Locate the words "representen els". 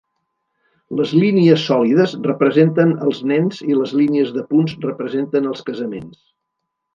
2.27-3.19, 4.87-5.63